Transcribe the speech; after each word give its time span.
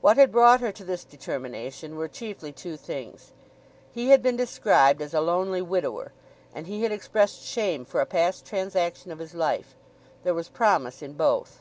What 0.00 0.16
had 0.16 0.32
brought 0.32 0.60
her 0.62 0.72
to 0.72 0.84
this 0.84 1.04
determination 1.04 1.96
were 1.96 2.08
chiefly 2.08 2.50
two 2.50 2.78
things. 2.78 3.32
He 3.92 4.08
had 4.08 4.22
been 4.22 4.34
described 4.34 5.02
as 5.02 5.12
a 5.12 5.20
lonely 5.20 5.60
widower; 5.60 6.12
and 6.54 6.66
he 6.66 6.82
had 6.82 6.92
expressed 6.92 7.42
shame 7.42 7.84
for 7.84 8.00
a 8.00 8.06
past 8.06 8.46
transaction 8.46 9.12
of 9.12 9.18
his 9.18 9.34
life. 9.34 9.74
There 10.24 10.32
was 10.32 10.48
promise 10.48 11.02
in 11.02 11.12
both. 11.12 11.60